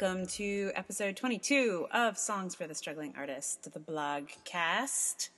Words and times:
welcome 0.00 0.26
to 0.26 0.72
episode 0.74 1.16
22 1.16 1.86
of 1.92 2.18
Songs 2.18 2.56
for 2.56 2.66
the 2.66 2.74
Struggling 2.74 3.14
Artist, 3.16 3.72
the 3.72 3.78
blog 3.78 4.24
cast. 4.44 5.30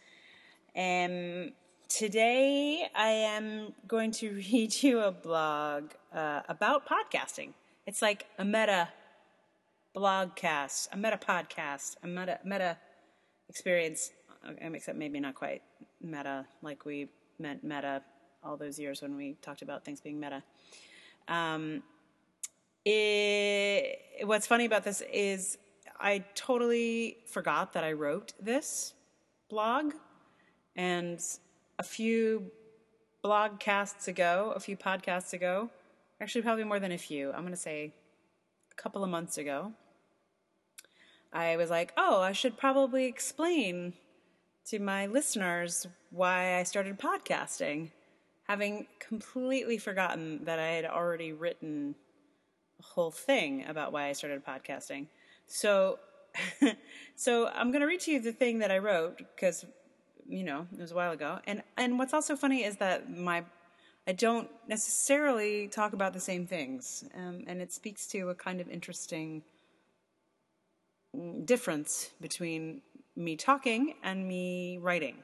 Um, 0.74 1.52
today 1.90 2.88
I 2.94 3.08
am 3.08 3.74
going 3.86 4.12
to 4.12 4.32
read 4.50 4.82
you 4.82 5.00
a 5.00 5.12
blog 5.12 5.90
uh, 6.10 6.40
about 6.48 6.88
podcasting. 6.88 7.50
It's 7.86 8.00
like 8.00 8.24
a 8.38 8.46
meta 8.46 8.88
blogcast, 9.94 10.88
a 10.90 10.96
meta 10.96 11.18
podcast, 11.18 11.96
a 12.02 12.06
meta 12.06 12.38
meta 12.42 12.78
experience, 13.50 14.12
um, 14.42 14.74
except 14.74 14.96
maybe 14.96 15.20
not 15.20 15.34
quite 15.34 15.60
meta 16.00 16.46
like 16.62 16.86
we 16.86 17.10
meant 17.38 17.62
meta 17.62 18.00
all 18.42 18.56
those 18.56 18.78
years 18.78 19.02
when 19.02 19.16
we 19.16 19.36
talked 19.42 19.60
about 19.60 19.84
things 19.84 20.00
being 20.00 20.18
meta. 20.18 20.42
Um, 21.28 21.82
it, 22.86 23.98
what's 24.24 24.46
funny 24.46 24.64
about 24.64 24.84
this 24.84 25.02
is 25.12 25.58
I 25.98 26.24
totally 26.36 27.16
forgot 27.26 27.72
that 27.72 27.82
I 27.82 27.92
wrote 27.92 28.32
this 28.40 28.94
blog, 29.50 29.92
and 30.76 31.20
a 31.80 31.82
few 31.82 32.50
blog 33.22 33.58
casts 33.58 34.06
ago, 34.06 34.52
a 34.54 34.60
few 34.60 34.76
podcasts 34.76 35.32
ago, 35.32 35.68
actually 36.20 36.42
probably 36.42 36.62
more 36.62 36.78
than 36.78 36.92
a 36.92 36.98
few. 36.98 37.32
I'm 37.32 37.40
going 37.40 37.50
to 37.50 37.56
say 37.56 37.92
a 38.70 38.74
couple 38.80 39.02
of 39.02 39.10
months 39.10 39.36
ago. 39.36 39.72
I 41.32 41.56
was 41.56 41.70
like, 41.70 41.92
oh, 41.96 42.20
I 42.20 42.30
should 42.32 42.56
probably 42.56 43.06
explain 43.06 43.94
to 44.66 44.78
my 44.78 45.06
listeners 45.06 45.88
why 46.10 46.58
I 46.58 46.62
started 46.62 47.00
podcasting, 47.00 47.90
having 48.44 48.86
completely 49.00 49.76
forgotten 49.76 50.44
that 50.44 50.60
I 50.60 50.68
had 50.68 50.84
already 50.84 51.32
written 51.32 51.96
whole 52.82 53.10
thing 53.10 53.64
about 53.66 53.92
why 53.92 54.08
I 54.08 54.12
started 54.12 54.44
podcasting. 54.44 55.06
So, 55.46 55.98
so 57.16 57.48
I'm 57.48 57.70
going 57.70 57.80
to 57.80 57.86
read 57.86 58.00
to 58.00 58.12
you 58.12 58.20
the 58.20 58.32
thing 58.32 58.58
that 58.60 58.70
I 58.70 58.78
wrote 58.78 59.18
because, 59.18 59.64
you 60.28 60.44
know, 60.44 60.66
it 60.72 60.80
was 60.80 60.92
a 60.92 60.94
while 60.94 61.12
ago. 61.12 61.38
And 61.46 61.62
and 61.76 61.98
what's 61.98 62.14
also 62.14 62.36
funny 62.36 62.64
is 62.64 62.76
that 62.76 63.10
my 63.10 63.44
I 64.08 64.12
don't 64.12 64.48
necessarily 64.68 65.66
talk 65.66 65.92
about 65.92 66.12
the 66.12 66.20
same 66.20 66.46
things, 66.46 67.04
um, 67.16 67.42
and 67.48 67.60
it 67.60 67.72
speaks 67.72 68.06
to 68.08 68.30
a 68.30 68.34
kind 68.34 68.60
of 68.60 68.68
interesting 68.68 69.42
difference 71.44 72.10
between 72.20 72.82
me 73.16 73.36
talking 73.36 73.94
and 74.04 74.28
me 74.28 74.78
writing. 74.80 75.16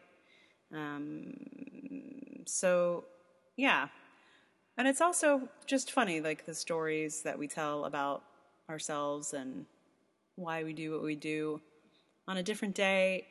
Um, 0.75 1.35
so, 2.47 3.05
yeah. 3.57 3.89
And 4.79 4.89
it's 4.89 5.01
also 5.01 5.49
just 5.67 5.93
funny, 5.93 6.21
like 6.21 6.47
the 6.47 6.55
stories 6.55 7.23
that 7.23 7.39
we 7.39 7.47
tell 7.47 7.85
about 7.85 8.23
ourselves 8.71 9.35
and 9.35 9.67
why 10.37 10.65
we 10.65 10.73
do 10.73 10.93
what 10.93 11.03
we 11.03 11.15
do. 11.15 11.61
On 12.27 12.37
a 12.37 12.43
different 12.43 12.75
day, 12.75 13.27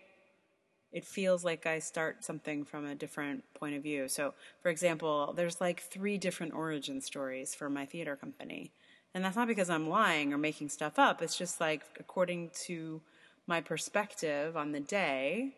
it 0.91 1.05
feels 1.05 1.43
like 1.43 1.65
I 1.65 1.79
start 1.79 2.23
something 2.23 2.65
from 2.65 2.85
a 2.85 2.95
different 2.95 3.43
point 3.53 3.75
of 3.75 3.83
view. 3.83 4.07
So, 4.07 4.33
for 4.61 4.69
example, 4.69 5.33
there's 5.35 5.61
like 5.61 5.81
three 5.81 6.17
different 6.17 6.53
origin 6.53 7.01
stories 7.01 7.55
for 7.55 7.69
my 7.69 7.85
theater 7.85 8.15
company. 8.15 8.71
And 9.13 9.23
that's 9.23 9.35
not 9.35 9.47
because 9.47 9.69
I'm 9.69 9.89
lying 9.89 10.33
or 10.33 10.37
making 10.37 10.69
stuff 10.69 10.99
up. 10.99 11.21
It's 11.21 11.37
just 11.37 11.59
like 11.59 11.81
according 11.99 12.51
to 12.65 13.01
my 13.47 13.61
perspective 13.61 14.55
on 14.55 14.73
the 14.73 14.79
day. 14.79 15.55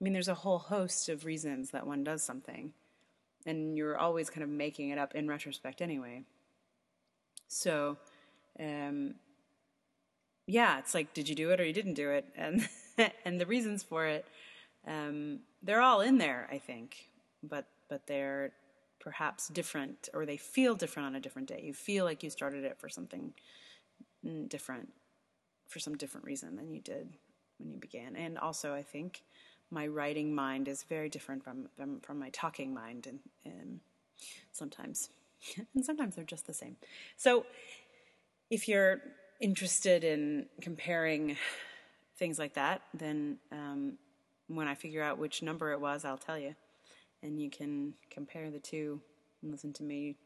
I 0.00 0.04
mean, 0.04 0.12
there's 0.12 0.28
a 0.28 0.34
whole 0.34 0.58
host 0.58 1.08
of 1.08 1.24
reasons 1.24 1.70
that 1.70 1.86
one 1.86 2.02
does 2.02 2.22
something. 2.22 2.72
And 3.46 3.76
you're 3.76 3.98
always 3.98 4.30
kind 4.30 4.42
of 4.42 4.48
making 4.48 4.90
it 4.90 4.98
up 4.98 5.14
in 5.14 5.28
retrospect 5.28 5.82
anyway. 5.82 6.22
So, 7.48 7.98
um, 8.58 9.14
yeah, 10.46 10.78
it's 10.78 10.94
like, 10.94 11.12
did 11.14 11.28
you 11.28 11.34
do 11.34 11.50
it 11.50 11.60
or 11.60 11.64
you 11.64 11.72
didn't 11.72 11.94
do 11.94 12.10
it? 12.10 12.26
And, 12.36 12.68
and 13.24 13.40
the 13.40 13.46
reasons 13.46 13.82
for 13.82 14.06
it, 14.06 14.26
um, 14.86 15.40
they're 15.62 15.80
all 15.80 16.00
in 16.00 16.18
there, 16.18 16.48
I 16.50 16.58
think. 16.58 17.10
But, 17.42 17.66
but 17.88 18.06
they're 18.06 18.52
perhaps 19.00 19.48
different 19.48 20.08
or 20.14 20.24
they 20.24 20.36
feel 20.36 20.74
different 20.74 21.08
on 21.08 21.14
a 21.16 21.20
different 21.20 21.48
day. 21.48 21.62
You 21.64 21.74
feel 21.74 22.04
like 22.04 22.22
you 22.22 22.30
started 22.30 22.64
it 22.64 22.78
for 22.78 22.88
something 22.88 23.32
different, 24.48 24.88
for 25.68 25.80
some 25.80 25.96
different 25.96 26.26
reason 26.26 26.56
than 26.56 26.72
you 26.72 26.80
did 26.80 27.08
when 27.58 27.72
you 27.72 27.78
began. 27.78 28.16
And 28.16 28.38
also, 28.38 28.72
I 28.74 28.82
think 28.82 29.22
my 29.72 29.86
writing 29.86 30.34
mind 30.34 30.68
is 30.68 30.84
very 30.84 31.08
different 31.08 31.42
from 31.42 31.68
from, 31.76 32.00
from 32.00 32.18
my 32.18 32.30
talking 32.30 32.72
mind, 32.72 33.06
and, 33.06 33.18
and 33.44 33.80
sometimes, 34.52 35.10
and 35.74 35.84
sometimes 35.84 36.14
they're 36.14 36.24
just 36.24 36.46
the 36.46 36.54
same. 36.54 36.76
So, 37.16 37.46
if 38.50 38.68
you're 38.68 39.00
interested 39.40 40.04
in 40.04 40.46
comparing 40.60 41.36
things 42.16 42.38
like 42.38 42.54
that, 42.54 42.82
then 42.94 43.38
um, 43.50 43.94
when 44.46 44.68
I 44.68 44.74
figure 44.74 45.02
out 45.02 45.18
which 45.18 45.42
number 45.42 45.72
it 45.72 45.80
was, 45.80 46.04
I'll 46.04 46.18
tell 46.18 46.38
you 46.38 46.54
and 47.22 47.40
you 47.40 47.50
can 47.50 47.94
compare 48.10 48.50
the 48.50 48.58
two 48.58 49.00
and 49.42 49.50
listen 49.50 49.72
to 49.74 49.82
me 49.82 50.16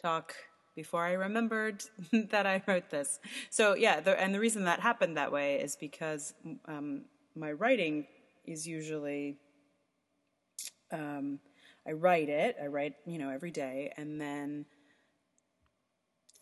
talk 0.00 0.34
before 0.74 1.04
I 1.04 1.12
remembered 1.12 1.84
that 2.12 2.46
I 2.46 2.62
wrote 2.66 2.90
this. 2.90 3.18
So 3.50 3.74
yeah, 3.74 4.00
the, 4.00 4.20
and 4.20 4.34
the 4.34 4.40
reason 4.40 4.64
that 4.64 4.80
happened 4.80 5.16
that 5.16 5.32
way 5.32 5.56
is 5.56 5.76
because 5.76 6.34
um, 6.66 7.02
my 7.34 7.52
writing 7.52 8.06
is 8.48 8.66
usually 8.66 9.36
um, 10.90 11.38
I 11.86 11.92
write 11.92 12.28
it. 12.28 12.56
I 12.62 12.66
write 12.66 12.94
you 13.06 13.18
know 13.18 13.30
every 13.30 13.50
day, 13.50 13.92
and 13.96 14.20
then 14.20 14.66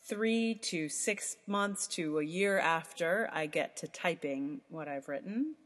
three 0.05 0.55
to 0.55 0.89
six 0.89 1.37
months 1.47 1.87
to 1.89 2.19
a 2.19 2.25
year 2.25 2.59
after 2.59 3.29
I 3.33 3.47
get 3.47 3.77
to 3.79 3.89
typing 3.89 4.61
what 4.69 4.89
I've 4.89 5.09
written 5.09 5.57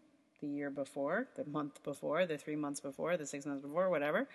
the 0.41 0.49
year 0.49 0.71
before, 0.71 1.29
the 1.37 1.45
month 1.45 1.83
before, 1.83 2.25
the 2.25 2.39
three 2.39 2.57
months 2.57 2.81
before, 2.81 3.19
the 3.19 3.27
six 3.27 3.45
months 3.45 3.63
before, 3.63 3.91
whatever. 3.91 4.27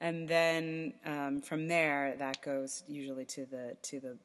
And 0.00 0.28
then 0.28 0.92
um, 1.06 1.40
from 1.40 1.66
there, 1.66 2.14
that 2.18 2.42
goes 2.42 2.84
usually 2.86 3.24
to 3.26 3.46
the 3.46 3.76
to 3.82 4.00
the 4.00 4.16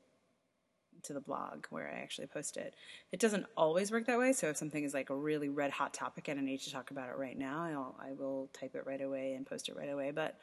to 1.04 1.14
the 1.14 1.20
blog 1.20 1.66
where 1.70 1.90
I 1.90 2.02
actually 2.02 2.28
post 2.28 2.58
it. 2.58 2.74
It 3.12 3.20
doesn't 3.20 3.46
always 3.56 3.92
work 3.92 4.06
that 4.08 4.20
way. 4.20 4.34
So 4.34 4.50
if 4.50 4.58
something 4.58 4.84
is 4.84 4.94
like 4.94 5.10
a 5.10 5.16
really 5.16 5.50
red 5.50 5.72
hot 5.72 5.94
topic 5.94 6.28
and 6.28 6.40
I 6.40 6.44
need 6.44 6.62
to 6.62 6.72
talk 6.72 6.92
about 6.92 7.10
it 7.10 7.18
right 7.18 7.38
now, 7.38 7.64
I'll, 7.64 7.96
I 8.00 8.12
will 8.14 8.50
type 8.54 8.76
it 8.76 8.86
right 8.86 9.02
away 9.02 9.34
and 9.34 9.46
post 9.46 9.70
it 9.70 9.76
right 9.76 9.90
away. 9.90 10.12
But 10.12 10.40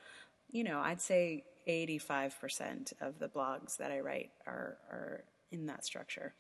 you 0.51 0.65
know, 0.65 0.81
I'd 0.81 1.01
say 1.01 1.45
85% 1.69 2.93
of 3.01 3.19
the 3.19 3.29
blogs 3.29 3.77
that 3.77 3.93
I 3.93 4.01
write 4.01 4.31
are 4.47 4.79
are 4.91 5.25
in 5.53 5.67
that 5.67 5.85
structure. 5.85 6.35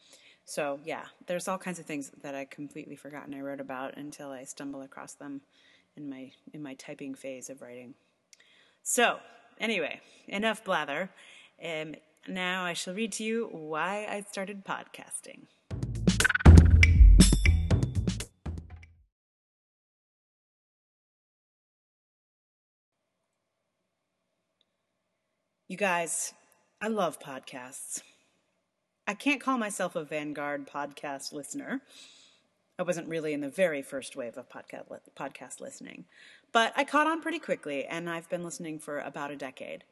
So 0.45 0.81
yeah, 0.85 1.05
there's 1.27 1.49
all 1.49 1.59
kinds 1.59 1.79
of 1.79 1.87
things 1.87 2.11
that 2.23 2.35
I 2.35 2.45
completely 2.45 2.97
forgotten 2.97 3.35
I 3.35 3.41
wrote 3.41 3.61
about 3.61 3.97
until 3.97 4.31
I 4.31 4.45
stumble 4.45 4.83
across 4.83 5.15
them 5.15 5.43
in 5.97 6.09
my 6.09 6.33
in 6.53 6.63
my 6.63 6.75
typing 6.75 7.15
phase 7.15 7.51
of 7.51 7.63
writing. 7.63 7.95
So 8.83 9.19
anyway, 9.59 10.01
enough 10.29 10.65
blather. 10.65 11.11
Um, 11.63 11.95
now 12.31 12.65
I 12.65 12.73
shall 12.73 12.95
read 12.95 13.13
to 13.13 13.25
you 13.25 13.49
why 13.53 14.07
I 14.09 14.25
started 14.29 14.65
podcasting. 14.65 15.47
You 25.69 25.77
guys, 25.77 26.35
I 26.83 26.89
love 26.89 27.21
podcasts. 27.21 28.03
I 29.07 29.15
can't 29.15 29.41
call 29.41 29.57
myself 29.57 29.95
a 29.95 30.03
Vanguard 30.03 30.69
podcast 30.69 31.33
listener. 31.33 31.83
I 32.79 32.83
wasn't 32.83 33.09
really 33.09 33.33
in 33.33 33.41
the 33.41 33.51
very 33.51 33.83
first 33.83 34.17
wave 34.17 34.37
of 34.37 34.49
podcast 34.49 34.87
podcast 35.17 35.61
listening, 35.61 36.07
but 36.51 36.73
I 36.77 36.85
caught 36.85 37.07
on 37.07 37.21
pretty 37.21 37.39
quickly, 37.39 37.85
and 37.85 38.09
I've 38.09 38.29
been 38.29 38.43
listening 38.43 38.79
for 38.79 38.99
about 38.99 39.31
a 39.31 39.37
decade. 39.37 39.85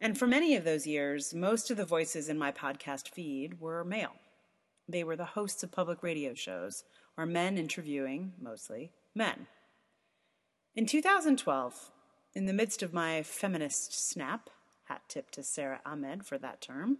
And 0.00 0.18
for 0.18 0.26
many 0.26 0.56
of 0.56 0.64
those 0.64 0.86
years, 0.86 1.34
most 1.34 1.70
of 1.70 1.76
the 1.76 1.84
voices 1.84 2.28
in 2.28 2.38
my 2.38 2.52
podcast 2.52 3.08
feed 3.08 3.60
were 3.60 3.84
male. 3.84 4.16
They 4.88 5.04
were 5.04 5.16
the 5.16 5.24
hosts 5.24 5.62
of 5.62 5.72
public 5.72 6.02
radio 6.02 6.34
shows, 6.34 6.84
or 7.16 7.26
men 7.26 7.56
interviewing, 7.56 8.32
mostly, 8.40 8.92
men. 9.14 9.46
In 10.74 10.84
2012, 10.84 11.90
in 12.34 12.44
the 12.44 12.52
midst 12.52 12.82
of 12.82 12.92
my 12.92 13.22
feminist 13.22 14.08
snap, 14.08 14.50
hat 14.84 15.02
tip 15.08 15.30
to 15.32 15.42
Sara 15.42 15.80
Ahmed 15.86 16.24
for 16.26 16.36
that 16.38 16.60
term, 16.60 16.98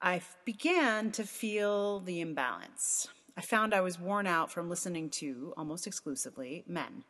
I 0.00 0.22
began 0.44 1.12
to 1.12 1.24
feel 1.24 2.00
the 2.00 2.20
imbalance. 2.20 3.08
I 3.36 3.42
found 3.42 3.72
I 3.72 3.82
was 3.82 4.00
worn 4.00 4.26
out 4.26 4.50
from 4.50 4.68
listening 4.68 5.10
to, 5.10 5.52
almost 5.56 5.86
exclusively, 5.86 6.64
men. 6.66 7.04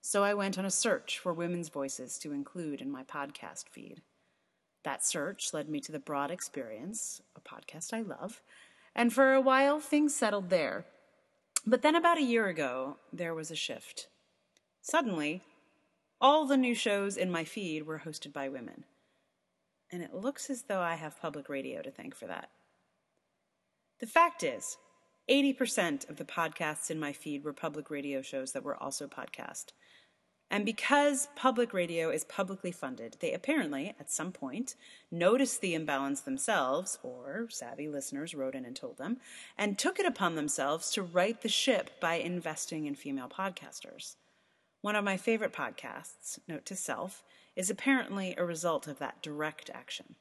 So 0.00 0.22
I 0.24 0.34
went 0.34 0.56
on 0.56 0.64
a 0.64 0.70
search 0.70 1.18
for 1.18 1.34
women's 1.34 1.68
voices 1.68 2.18
to 2.20 2.32
include 2.32 2.80
in 2.80 2.90
my 2.90 3.02
podcast 3.02 3.68
feed. 3.68 4.00
That 4.84 5.04
search 5.04 5.52
led 5.52 5.68
me 5.68 5.80
to 5.80 5.92
The 5.92 5.98
Broad 5.98 6.30
Experience, 6.30 7.20
a 7.36 7.40
podcast 7.40 7.92
I 7.92 8.02
love, 8.02 8.40
and 8.94 9.12
for 9.12 9.32
a 9.32 9.40
while 9.40 9.80
things 9.80 10.14
settled 10.14 10.50
there. 10.50 10.86
But 11.66 11.82
then 11.82 11.94
about 11.94 12.18
a 12.18 12.22
year 12.22 12.46
ago, 12.46 12.96
there 13.12 13.34
was 13.34 13.50
a 13.50 13.56
shift. 13.56 14.08
Suddenly, 14.80 15.42
all 16.20 16.46
the 16.46 16.56
new 16.56 16.74
shows 16.74 17.16
in 17.16 17.30
my 17.30 17.44
feed 17.44 17.86
were 17.86 18.02
hosted 18.04 18.32
by 18.32 18.48
women 18.48 18.84
and 19.90 20.02
it 20.02 20.14
looks 20.14 20.50
as 20.50 20.62
though 20.62 20.80
I 20.80 20.94
have 20.96 21.20
public 21.20 21.48
radio 21.48 21.82
to 21.82 21.90
thank 21.90 22.14
for 22.14 22.26
that. 22.26 22.50
The 24.00 24.06
fact 24.06 24.42
is, 24.42 24.76
80% 25.30 26.08
of 26.08 26.16
the 26.16 26.24
podcasts 26.24 26.90
in 26.90 27.00
my 27.00 27.12
feed 27.12 27.44
were 27.44 27.52
public 27.52 27.90
radio 27.90 28.22
shows 28.22 28.52
that 28.52 28.62
were 28.62 28.80
also 28.80 29.06
podcast. 29.06 29.66
And 30.50 30.64
because 30.64 31.28
public 31.36 31.74
radio 31.74 32.10
is 32.10 32.24
publicly 32.24 32.72
funded, 32.72 33.18
they 33.20 33.32
apparently, 33.32 33.94
at 34.00 34.10
some 34.10 34.32
point, 34.32 34.76
noticed 35.10 35.60
the 35.60 35.74
imbalance 35.74 36.22
themselves, 36.22 36.98
or 37.02 37.48
savvy 37.50 37.86
listeners 37.86 38.34
wrote 38.34 38.54
in 38.54 38.64
and 38.64 38.74
told 38.74 38.96
them, 38.96 39.18
and 39.58 39.78
took 39.78 39.98
it 39.98 40.06
upon 40.06 40.36
themselves 40.36 40.90
to 40.92 41.02
right 41.02 41.40
the 41.42 41.50
ship 41.50 42.00
by 42.00 42.14
investing 42.14 42.86
in 42.86 42.94
female 42.94 43.28
podcasters. 43.28 44.16
One 44.80 44.96
of 44.96 45.04
my 45.04 45.18
favorite 45.18 45.52
podcasts, 45.52 46.38
Note 46.48 46.64
to 46.66 46.76
Self, 46.76 47.22
is 47.54 47.68
apparently 47.68 48.34
a 48.38 48.44
result 48.44 48.86
of 48.86 48.98
that 49.00 49.20
direct 49.20 49.68
action. 49.74 50.14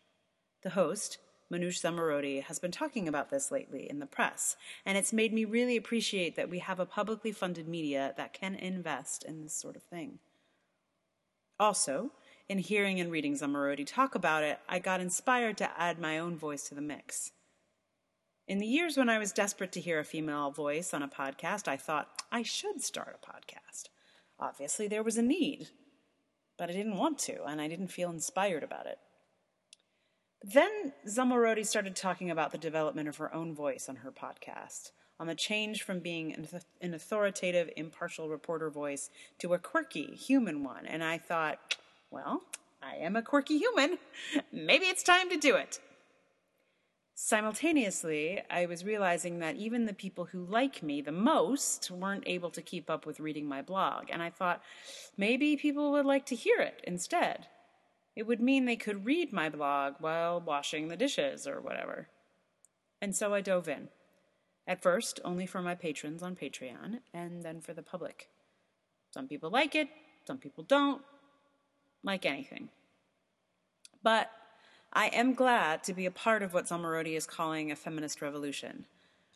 The 0.63 0.71
host, 0.71 1.19
Manoush 1.51 1.81
Zomorodi, 1.81 2.43
has 2.43 2.59
been 2.59 2.71
talking 2.71 3.07
about 3.07 3.29
this 3.29 3.51
lately 3.51 3.89
in 3.89 3.99
the 3.99 4.05
press, 4.05 4.57
and 4.85 4.97
it's 4.97 5.13
made 5.13 5.33
me 5.33 5.45
really 5.45 5.77
appreciate 5.77 6.35
that 6.35 6.49
we 6.49 6.59
have 6.59 6.79
a 6.79 6.85
publicly 6.85 7.31
funded 7.31 7.67
media 7.67 8.13
that 8.17 8.33
can 8.33 8.55
invest 8.55 9.23
in 9.23 9.41
this 9.41 9.53
sort 9.53 9.75
of 9.75 9.83
thing. 9.83 10.19
Also, 11.59 12.11
in 12.49 12.59
hearing 12.59 12.99
and 12.99 13.11
reading 13.11 13.33
Zomorodi 13.33 13.85
talk 13.85 14.13
about 14.13 14.43
it, 14.43 14.59
I 14.67 14.79
got 14.79 15.01
inspired 15.01 15.57
to 15.57 15.71
add 15.79 15.99
my 15.99 16.19
own 16.19 16.37
voice 16.37 16.67
to 16.69 16.75
the 16.75 16.81
mix. 16.81 17.31
In 18.47 18.59
the 18.59 18.67
years 18.67 18.95
when 18.95 19.09
I 19.09 19.17
was 19.17 19.31
desperate 19.33 19.71
to 19.73 19.81
hear 19.81 19.99
a 19.99 20.05
female 20.05 20.51
voice 20.51 20.93
on 20.93 21.03
a 21.03 21.07
podcast, 21.07 21.67
I 21.67 21.75
thought 21.75 22.21
I 22.31 22.43
should 22.43 22.81
start 22.81 23.19
a 23.21 23.25
podcast. 23.25 23.89
Obviously, 24.39 24.87
there 24.87 25.03
was 25.03 25.17
a 25.17 25.21
need, 25.21 25.69
but 26.57 26.69
I 26.69 26.73
didn't 26.73 26.97
want 26.97 27.19
to, 27.19 27.43
and 27.43 27.59
I 27.59 27.67
didn't 27.67 27.87
feel 27.87 28.09
inspired 28.09 28.63
about 28.63 28.85
it. 28.85 28.99
Then 30.43 30.93
Zomorodi 31.07 31.65
started 31.65 31.95
talking 31.95 32.29
about 32.29 32.51
the 32.51 32.57
development 32.57 33.09
of 33.09 33.17
her 33.17 33.33
own 33.33 33.53
voice 33.55 33.89
on 33.89 33.97
her 33.97 34.11
podcast, 34.11 34.91
on 35.19 35.27
the 35.27 35.35
change 35.35 35.83
from 35.83 35.99
being 35.99 36.47
an 36.81 36.93
authoritative, 36.93 37.69
impartial 37.75 38.29
reporter 38.29 38.69
voice 38.69 39.09
to 39.39 39.53
a 39.53 39.59
quirky, 39.59 40.15
human 40.15 40.63
one. 40.63 40.85
And 40.85 41.03
I 41.03 41.17
thought, 41.17 41.75
well, 42.11 42.43
I 42.81 42.95
am 42.97 43.15
a 43.15 43.23
quirky 43.23 43.57
human. 43.57 43.97
Maybe 44.51 44.85
it's 44.85 45.03
time 45.03 45.29
to 45.29 45.37
do 45.37 45.55
it. 45.55 45.79
Simultaneously, 47.15 48.43
I 48.47 48.67
was 48.67 48.85
realizing 48.85 49.39
that 49.39 49.55
even 49.55 49.85
the 49.85 49.93
people 49.93 50.25
who 50.25 50.45
like 50.45 50.83
me 50.83 51.01
the 51.01 51.11
most 51.11 51.89
weren't 51.89 52.27
able 52.27 52.51
to 52.51 52.61
keep 52.61 52.91
up 52.91 53.07
with 53.07 53.19
reading 53.19 53.47
my 53.47 53.63
blog, 53.63 54.11
and 54.11 54.21
I 54.21 54.29
thought 54.29 54.61
maybe 55.17 55.57
people 55.57 55.91
would 55.93 56.05
like 56.05 56.27
to 56.27 56.35
hear 56.35 56.59
it 56.59 56.79
instead. 56.83 57.47
It 58.17 58.25
would 58.25 58.41
mean 58.41 58.65
they 58.65 58.75
could 58.75 59.05
read 59.05 59.31
my 59.31 59.47
blog 59.47 59.93
while 59.99 60.41
washing 60.41 60.87
the 60.87 60.97
dishes 60.97 61.45
or 61.45 61.61
whatever. 61.61 62.07
And 62.99 63.15
so 63.15 63.31
I 63.31 63.41
dove 63.41 63.69
in. 63.69 63.89
At 64.65 64.81
first, 64.81 65.19
only 65.23 65.45
for 65.45 65.61
my 65.61 65.75
patrons 65.75 66.23
on 66.23 66.35
Patreon, 66.35 67.01
and 67.13 67.43
then 67.43 67.61
for 67.61 67.75
the 67.75 67.83
public. 67.83 68.27
Some 69.11 69.27
people 69.27 69.51
like 69.51 69.75
it, 69.75 69.87
some 70.25 70.39
people 70.39 70.63
don't. 70.63 71.03
Like 72.03 72.25
anything. 72.25 72.69
But 74.01 74.31
I 74.91 75.09
am 75.09 75.35
glad 75.35 75.83
to 75.83 75.93
be 75.93 76.07
a 76.07 76.11
part 76.11 76.41
of 76.41 76.55
what 76.55 76.65
Zomorodi 76.65 77.15
is 77.15 77.27
calling 77.27 77.71
a 77.71 77.75
feminist 77.75 78.23
revolution. 78.23 78.87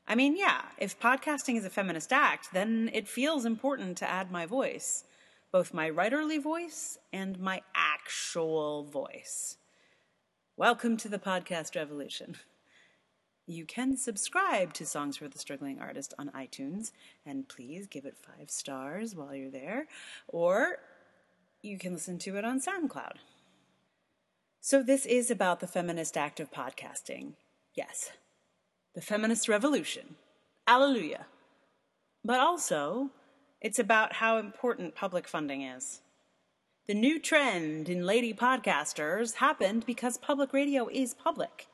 I 0.07 0.16
mean, 0.16 0.36
yeah, 0.36 0.63
if 0.80 1.00
podcasting 1.00 1.56
is 1.56 1.66
a 1.66 1.69
feminist 1.69 2.12
act, 2.12 2.48
then 2.51 2.89
it 2.94 3.07
feels 3.07 3.45
important 3.45 4.00
to 4.00 4.10
add 4.10 4.31
my 4.31 4.48
voice 4.48 5.04
both 5.51 5.74
my 5.74 5.89
writerly 5.89 6.42
voice 6.42 6.98
and 7.12 7.38
my 7.38 7.62
actual 7.75 8.86
voice. 8.86 9.57
Welcome 10.56 10.95
to 10.98 11.09
the 11.09 11.19
podcast 11.19 11.75
revolution. 11.75 12.38
You 13.45 13.65
can 13.65 13.98
subscribe 13.98 14.74
to 14.75 14.86
Songs 14.86 15.18
for 15.18 15.27
the 15.27 15.39
Struggling 15.39 15.80
Artist 15.81 16.13
on 16.18 16.30
iTunes, 16.30 16.92
and 17.25 17.50
please 17.50 17.88
give 17.88 18.06
it 18.06 18.15
five 18.18 18.50
stars 18.50 19.13
while 19.13 19.36
you're 19.36 19.51
there, 19.51 19.88
or 20.30 20.77
you 21.62 21.77
can 21.77 21.94
listen 21.94 22.18
to 22.19 22.38
it 22.38 22.45
on 22.45 22.62
SoundCloud. 22.62 23.15
So, 24.62 24.81
this 24.81 25.06
is 25.06 25.30
about 25.30 25.59
the 25.59 25.68
feminist 25.68 26.15
act 26.15 26.39
of 26.39 26.51
podcasting. 26.51 27.33
Yes, 27.74 28.12
the 28.95 29.01
feminist 29.01 29.50
revolution. 29.50 30.15
Alleluia. 30.65 31.25
But 32.24 32.39
also, 32.39 33.09
it's 33.62 33.80
about 33.80 34.13
how 34.13 34.38
important 34.38 34.96
public 34.96 35.28
funding 35.28 35.62
is. 35.62 36.02
The 36.88 36.96
new 36.96 37.19
trend 37.19 37.90
in 37.90 38.08
lady 38.08 38.34
podcasters 38.34 39.36
happened 39.36 39.86
because 39.86 40.18
public 40.18 40.52
radio 40.52 40.90
is 40.90 41.13
public. 41.13 41.68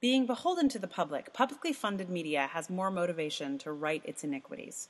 Being 0.00 0.26
beholden 0.26 0.68
to 0.70 0.80
the 0.80 0.88
public, 0.88 1.32
publicly 1.32 1.72
funded 1.72 2.10
media 2.10 2.48
has 2.52 2.68
more 2.68 2.90
motivation 2.90 3.56
to 3.58 3.72
right 3.72 4.02
its 4.04 4.24
iniquities. 4.24 4.88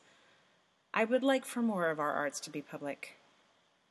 I 0.94 1.04
would 1.04 1.22
like 1.22 1.44
for 1.44 1.60
more 1.60 1.90
of 1.90 2.00
our 2.00 2.12
arts 2.12 2.40
to 2.40 2.50
be 2.50 2.62
public. 2.62 3.18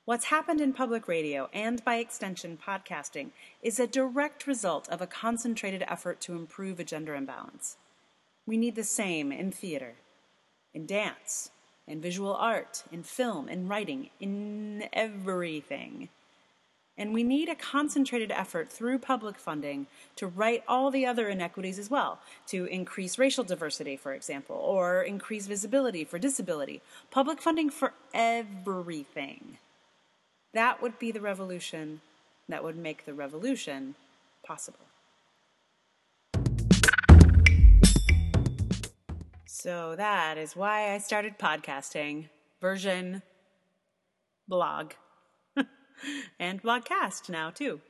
What's 0.06 0.26
happened 0.26 0.62
in 0.62 0.74
public 0.74 1.08
radio, 1.08 1.48
and 1.54 1.84
by 1.86 1.98
extension 1.98 2.58
podcasting, 2.58 3.30
is 3.62 3.80
a 3.80 3.88
direct 3.88 4.48
result 4.48 4.90
of 4.90 5.02
a 5.02 5.08
concentrated 5.08 5.84
effort 5.88 6.20
to 6.22 6.36
improve 6.36 6.80
a 6.80 6.84
gender 6.84 7.16
imbalance. 7.16 7.78
We 8.48 8.58
need 8.58 8.76
the 8.76 8.84
same 8.84 9.32
in 9.32 9.52
theater, 9.52 9.96
in 10.74 10.86
dance, 10.86 11.52
in 11.88 12.02
visual 12.02 12.34
art, 12.34 12.84
in 12.92 13.04
film, 13.04 13.48
in 13.48 13.68
writing, 13.68 14.10
in 14.20 14.88
everything. 14.92 16.10
And 16.98 17.14
we 17.14 17.24
need 17.24 17.50
a 17.50 17.56
concentrated 17.56 18.32
effort 18.32 18.72
through 18.72 19.00
public 19.00 19.38
funding 19.38 19.88
to 20.16 20.28
right 20.28 20.64
all 20.66 20.92
the 20.92 21.06
other 21.06 21.28
inequities 21.28 21.78
as 21.78 21.90
well, 21.90 22.20
to 22.48 22.66
increase 22.66 23.20
racial 23.20 23.44
diversity, 23.44 23.98
for 23.98 24.14
example, 24.14 24.56
or 24.56 25.04
increase 25.04 25.46
visibility 25.46 26.06
for 26.06 26.18
disability. 26.18 26.82
Public 27.12 27.42
funding 27.42 27.70
for 27.70 27.94
everything. 28.14 29.58
That 30.54 30.82
would 30.82 30.98
be 30.98 31.12
the 31.12 31.20
revolution 31.20 32.00
that 32.48 32.64
would 32.64 32.78
make 32.78 33.06
the 33.06 33.14
revolution 33.14 33.96
possible. 34.46 34.80
So 39.66 39.96
that 39.96 40.38
is 40.38 40.56
why 40.56 40.94
I 40.94 41.00
started 41.00 41.40
podcasting, 41.40 42.30
version 42.62 43.24
blog, 44.48 44.92
and 46.40 46.62
blogcast 46.62 47.30
now 47.30 47.50
too. 47.50 47.82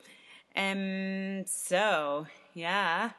And 0.56 1.46
so, 1.50 2.28
yeah, 2.54 3.10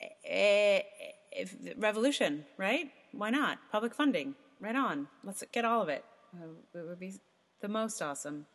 eh, 0.00 0.06
eh, 0.26 0.82
if, 1.30 1.54
revolution, 1.76 2.46
right? 2.56 2.90
Why 3.12 3.28
not? 3.28 3.58
Public 3.70 3.94
funding, 3.94 4.34
right 4.58 4.74
on. 4.74 5.08
Let's 5.22 5.44
get 5.52 5.66
all 5.66 5.82
of 5.82 5.90
it. 5.90 6.06
Uh, 6.34 6.46
it 6.74 6.88
would 6.88 7.00
be 7.00 7.20
the 7.60 7.68
most 7.68 8.00
awesome. 8.00 8.46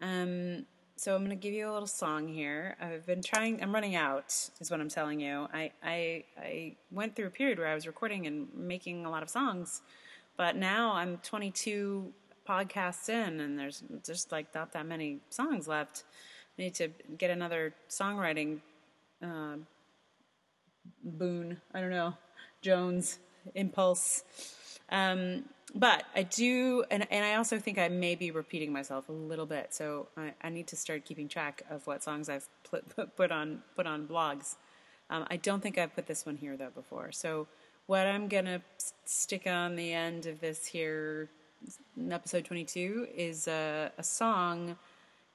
Um, 0.00 0.66
so 1.02 1.16
I'm 1.16 1.24
going 1.24 1.36
to 1.36 1.42
give 1.42 1.52
you 1.52 1.68
a 1.68 1.72
little 1.72 1.88
song 1.88 2.28
here. 2.28 2.76
I've 2.80 3.04
been 3.04 3.22
trying. 3.22 3.60
I'm 3.60 3.74
running 3.74 3.96
out, 3.96 4.26
is 4.60 4.70
what 4.70 4.80
I'm 4.80 4.88
telling 4.88 5.18
you. 5.18 5.48
I 5.52 5.72
I 5.82 6.24
I 6.38 6.76
went 6.92 7.16
through 7.16 7.26
a 7.26 7.30
period 7.30 7.58
where 7.58 7.66
I 7.66 7.74
was 7.74 7.88
recording 7.88 8.28
and 8.28 8.46
making 8.54 9.04
a 9.04 9.10
lot 9.10 9.24
of 9.24 9.28
songs, 9.28 9.82
but 10.36 10.54
now 10.54 10.92
I'm 10.92 11.16
22 11.16 12.12
podcasts 12.48 13.08
in, 13.08 13.40
and 13.40 13.58
there's 13.58 13.82
just 14.06 14.30
like 14.30 14.54
not 14.54 14.70
that 14.74 14.86
many 14.86 15.18
songs 15.28 15.66
left. 15.66 16.04
I 16.56 16.62
need 16.62 16.74
to 16.76 16.90
get 17.18 17.32
another 17.32 17.74
songwriting 17.90 18.60
uh, 19.20 19.56
boon. 21.02 21.60
I 21.74 21.80
don't 21.80 21.90
know, 21.90 22.14
Jones 22.60 23.18
impulse. 23.56 24.22
Um, 24.92 25.44
but 25.74 26.04
I 26.14 26.22
do, 26.22 26.84
and, 26.90 27.06
and 27.10 27.24
I 27.24 27.36
also 27.36 27.58
think 27.58 27.78
I 27.78 27.88
may 27.88 28.14
be 28.14 28.30
repeating 28.30 28.72
myself 28.72 29.08
a 29.08 29.12
little 29.12 29.46
bit. 29.46 29.72
So 29.72 30.06
I, 30.18 30.34
I 30.42 30.50
need 30.50 30.66
to 30.68 30.76
start 30.76 31.06
keeping 31.06 31.28
track 31.28 31.62
of 31.70 31.86
what 31.86 32.02
songs 32.02 32.28
I've 32.28 32.46
put, 32.70 33.16
put 33.16 33.32
on 33.32 33.62
put 33.74 33.86
on 33.86 34.06
blogs. 34.06 34.56
Um, 35.10 35.26
I 35.30 35.36
don't 35.36 35.62
think 35.62 35.78
I've 35.78 35.94
put 35.94 36.06
this 36.06 36.24
one 36.26 36.36
here 36.36 36.56
though 36.56 36.70
before. 36.74 37.10
So 37.10 37.48
what 37.86 38.06
I'm 38.06 38.28
gonna 38.28 38.60
stick 39.06 39.46
on 39.46 39.74
the 39.76 39.92
end 39.92 40.26
of 40.26 40.40
this 40.40 40.66
here, 40.66 41.28
episode 42.10 42.44
22, 42.44 43.08
is 43.16 43.48
a, 43.48 43.90
a 43.96 44.02
song 44.02 44.76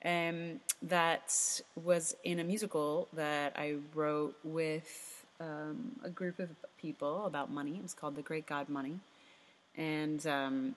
um, 0.06 0.60
that 0.84 1.62
was 1.84 2.16
in 2.24 2.40
a 2.40 2.44
musical 2.44 3.08
that 3.14 3.54
I 3.56 3.78
wrote 3.96 4.38
with 4.44 5.26
um, 5.40 5.94
a 6.04 6.10
group 6.10 6.38
of 6.38 6.50
people 6.80 7.26
about 7.26 7.52
money. 7.52 7.78
It 7.78 7.82
was 7.82 7.96
called 7.96 8.16
The 8.16 8.22
Great 8.22 8.46
God 8.46 8.70
Money 8.70 9.00
and 9.77 10.25
um, 10.27 10.75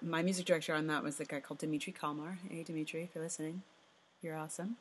my 0.00 0.22
music 0.22 0.46
director 0.46 0.74
on 0.74 0.86
that 0.86 1.02
was 1.02 1.20
a 1.20 1.24
guy 1.24 1.40
called 1.40 1.58
Dimitri 1.58 1.92
Kalmar. 1.92 2.38
Hey, 2.48 2.62
Dimitri, 2.62 3.02
if 3.02 3.14
you're 3.14 3.24
listening, 3.24 3.62
you're 4.22 4.36
awesome. 4.36 4.76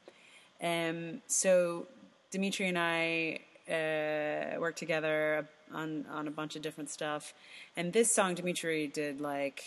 Um, 0.61 1.21
so 1.27 1.87
Dimitri 2.29 2.67
and 2.67 2.77
I 2.77 3.39
uh, 3.67 4.59
worked 4.59 4.77
together 4.77 5.47
on 5.73 6.05
on 6.11 6.27
a 6.27 6.31
bunch 6.31 6.55
of 6.55 6.61
different 6.61 6.89
stuff, 6.89 7.33
and 7.75 7.93
this 7.93 8.13
song 8.13 8.35
Dimitri 8.35 8.87
did 8.87 9.21
like. 9.21 9.63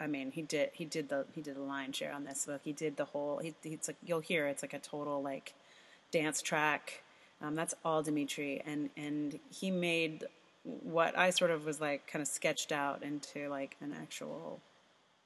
I 0.00 0.08
mean, 0.08 0.32
he 0.32 0.42
did 0.42 0.70
he 0.72 0.84
did 0.84 1.08
the 1.08 1.24
he 1.34 1.40
did 1.40 1.54
the 1.56 1.62
line 1.62 1.92
share 1.92 2.12
on 2.12 2.24
this. 2.24 2.42
So 2.42 2.58
he 2.64 2.72
did 2.72 2.96
the 2.96 3.04
whole. 3.04 3.38
He, 3.38 3.54
it's 3.62 3.88
like 3.88 3.96
you'll 4.04 4.20
hear 4.20 4.46
it's 4.48 4.62
like 4.62 4.74
a 4.74 4.80
total 4.80 5.22
like 5.22 5.54
dance 6.10 6.42
track 6.42 7.02
Um, 7.40 7.54
that's 7.54 7.74
all 7.84 8.02
Dimitri, 8.02 8.62
and 8.66 8.90
and 8.96 9.38
he 9.50 9.70
made 9.70 10.24
what 10.64 11.16
I 11.16 11.30
sort 11.30 11.50
of 11.50 11.66
was 11.66 11.80
like 11.80 12.06
kind 12.06 12.22
of 12.22 12.28
sketched 12.28 12.72
out 12.72 13.02
into 13.02 13.48
like 13.48 13.76
an 13.80 13.94
actual, 14.00 14.60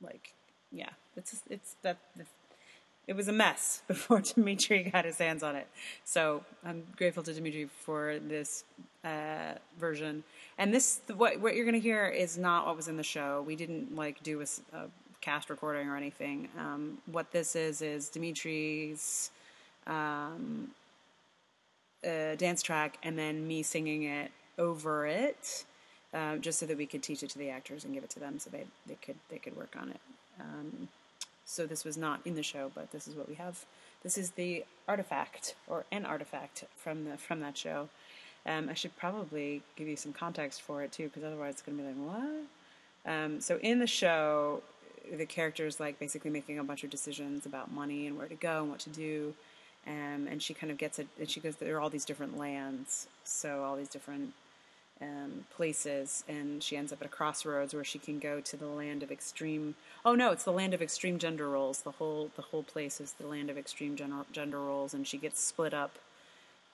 like 0.02 0.34
yeah, 0.72 0.90
it's 1.16 1.42
it's 1.48 1.76
that 1.82 1.98
it 3.06 3.16
was 3.16 3.26
a 3.26 3.32
mess 3.32 3.82
before 3.88 4.20
Dimitri 4.20 4.84
got 4.84 5.04
his 5.04 5.18
hands 5.18 5.42
on 5.42 5.56
it. 5.56 5.66
So 6.04 6.44
I'm 6.64 6.84
grateful 6.96 7.22
to 7.24 7.32
Dimitri 7.32 7.68
for 7.82 8.18
this 8.18 8.64
uh, 9.04 9.54
version. 9.78 10.22
And 10.58 10.72
this, 10.74 11.00
what 11.16 11.40
what 11.40 11.54
you're 11.56 11.64
to 11.72 11.80
hear 11.80 12.06
is 12.06 12.36
not 12.36 12.66
what 12.66 12.76
was 12.76 12.88
in 12.88 12.96
the 12.96 13.02
show. 13.02 13.42
We 13.46 13.56
didn't 13.56 13.96
like 13.96 14.22
do 14.22 14.40
a, 14.40 14.76
a 14.76 14.86
cast 15.20 15.50
recording 15.50 15.88
or 15.88 15.96
anything. 15.96 16.48
Um, 16.58 16.98
what 17.06 17.32
this 17.32 17.56
is 17.56 17.80
is 17.80 18.08
Dimitri's 18.08 19.30
um, 19.86 20.68
uh, 22.04 22.34
dance 22.36 22.62
track, 22.62 22.98
and 23.02 23.18
then 23.18 23.46
me 23.46 23.62
singing 23.62 24.02
it 24.02 24.30
over 24.58 25.06
it, 25.06 25.64
uh, 26.12 26.36
just 26.36 26.58
so 26.58 26.66
that 26.66 26.76
we 26.76 26.86
could 26.86 27.02
teach 27.02 27.22
it 27.22 27.30
to 27.30 27.38
the 27.38 27.50
actors 27.50 27.84
and 27.84 27.94
give 27.94 28.04
it 28.04 28.10
to 28.10 28.20
them, 28.20 28.38
so 28.38 28.50
they 28.50 28.64
they 28.86 28.96
could 28.96 29.16
they 29.30 29.38
could 29.38 29.56
work 29.56 29.76
on 29.80 29.90
it. 29.90 30.00
Um, 30.40 30.88
so 31.44 31.66
this 31.66 31.84
was 31.84 31.96
not 31.96 32.20
in 32.24 32.34
the 32.34 32.42
show, 32.42 32.70
but 32.74 32.90
this 32.92 33.08
is 33.08 33.14
what 33.14 33.28
we 33.28 33.34
have. 33.36 33.64
This 34.02 34.18
is 34.18 34.32
the 34.32 34.64
artifact 34.86 35.54
or 35.66 35.84
an 35.90 36.04
artifact 36.04 36.64
from 36.76 37.04
the 37.04 37.16
from 37.16 37.40
that 37.40 37.56
show. 37.56 37.88
Um, 38.46 38.68
I 38.68 38.74
should 38.74 38.96
probably 38.96 39.62
give 39.76 39.88
you 39.88 39.96
some 39.96 40.12
context 40.12 40.62
for 40.62 40.82
it 40.82 40.92
too, 40.92 41.04
because 41.04 41.24
otherwise 41.24 41.54
it's 41.54 41.62
going 41.62 41.76
to 41.76 41.84
be 41.84 41.88
like 41.88 41.98
what. 42.06 43.12
Um, 43.12 43.40
so 43.40 43.58
in 43.62 43.78
the 43.78 43.86
show, 43.86 44.62
the 45.12 45.26
character's 45.26 45.80
like 45.80 45.98
basically 45.98 46.30
making 46.30 46.58
a 46.58 46.64
bunch 46.64 46.84
of 46.84 46.90
decisions 46.90 47.46
about 47.46 47.70
money 47.72 48.06
and 48.06 48.16
where 48.16 48.26
to 48.26 48.34
go 48.34 48.62
and 48.62 48.70
what 48.70 48.80
to 48.80 48.90
do. 48.90 49.34
Um, 49.86 50.26
and 50.30 50.42
she 50.42 50.54
kind 50.54 50.70
of 50.70 50.76
gets 50.76 50.98
it, 50.98 51.08
and 51.18 51.30
she 51.30 51.40
goes, 51.40 51.56
there 51.56 51.76
are 51.76 51.80
all 51.80 51.88
these 51.88 52.04
different 52.04 52.36
lands, 52.36 53.06
so 53.24 53.64
all 53.64 53.76
these 53.76 53.88
different 53.88 54.34
um, 55.00 55.44
places, 55.54 56.24
and 56.28 56.62
she 56.62 56.76
ends 56.76 56.92
up 56.92 57.00
at 57.00 57.06
a 57.06 57.10
crossroads 57.10 57.74
where 57.74 57.84
she 57.84 57.98
can 57.98 58.18
go 58.18 58.40
to 58.40 58.56
the 58.56 58.66
land 58.66 59.02
of 59.02 59.10
extreme. 59.10 59.74
Oh 60.04 60.14
no, 60.14 60.32
it's 60.32 60.44
the 60.44 60.52
land 60.52 60.74
of 60.74 60.82
extreme 60.82 61.18
gender 61.18 61.48
roles. 61.48 61.82
The 61.82 61.92
whole 61.92 62.30
the 62.36 62.42
whole 62.42 62.62
place 62.62 63.00
is 63.00 63.12
the 63.12 63.26
land 63.26 63.50
of 63.50 63.58
extreme 63.58 63.96
gender, 63.96 64.24
gender 64.32 64.58
roles, 64.58 64.94
and 64.94 65.06
she 65.06 65.18
gets 65.18 65.40
split 65.40 65.72
up 65.72 65.98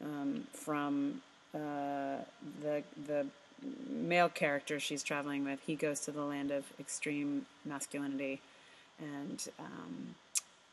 um, 0.02 0.46
from 0.52 1.22
uh, 1.54 2.18
the 2.62 2.82
the 3.06 3.26
male 3.88 4.28
character 4.28 4.80
she's 4.80 5.02
traveling 5.02 5.44
with. 5.44 5.60
He 5.66 5.74
goes 5.74 6.00
to 6.00 6.10
the 6.10 6.24
land 6.24 6.50
of 6.50 6.64
extreme 6.80 7.46
masculinity, 7.64 8.40
and 8.98 9.46
um, 9.58 10.14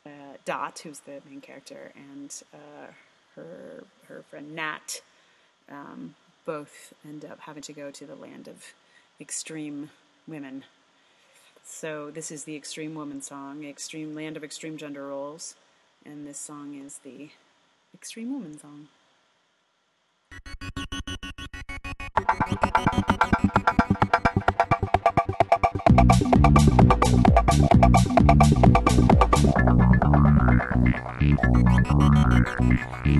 uh, 0.06 0.38
Dot, 0.46 0.80
who's 0.80 1.00
the 1.00 1.22
main 1.30 1.42
character, 1.42 1.92
and 1.96 2.44
uh, 2.54 2.88
her 3.36 3.84
her 4.08 4.24
friend 4.30 4.56
Nat. 4.56 5.02
Um, 5.70 6.16
both 6.46 6.94
end 7.08 7.26
up 7.26 7.42
having 7.42 7.64
to 7.64 7.74
go 7.74 7.92
to 7.92 8.06
the 8.06 8.16
land 8.16 8.48
of 8.48 8.74
extreme 9.20 9.90
women. 10.28 10.64
So 11.64 12.12
this 12.12 12.32
is 12.32 12.44
the 12.44 12.56
Extreme 12.56 12.96
Woman 12.96 13.22
song, 13.22 13.64
Extreme 13.64 14.16
Land 14.16 14.38
of 14.38 14.44
Extreme 14.44 14.78
Gender 14.78 15.08
Roles, 15.08 15.56
and 16.06 16.28
this 16.28 16.40
song 16.40 16.80
is 16.84 17.00
the 17.00 17.30
Extreme 17.94 18.34
Woman 18.34 18.60
song. 18.60 18.88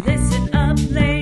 Listen 0.06 0.56
up, 0.56 0.78
ladies, 0.90 1.21